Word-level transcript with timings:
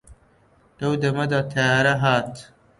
لەو 0.79 0.93
دەمەدا 1.01 1.39
تەیارە 1.51 1.95
هات 2.03 2.33